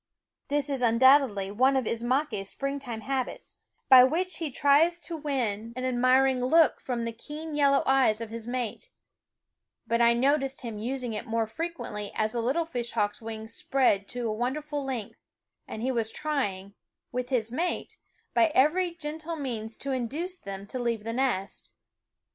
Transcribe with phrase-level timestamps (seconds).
[0.47, 3.57] This is undoubtedly one of Ismaques' springtime habits,
[3.87, 7.11] by which he tries to win 95 the "ishhau/k fhe an admiring look from the
[7.11, 8.89] keen yellow eyes of his mate;
[9.85, 12.65] but I noticed him using it more ^ rec l ueri ^y as tne ntt
[12.67, 15.19] ^ e fishhawks' wings spread to a wonderful length,
[15.67, 16.73] and he was trying,
[17.11, 17.99] with his mate,
[18.33, 21.75] by every gentle means to induce them to leave the nest.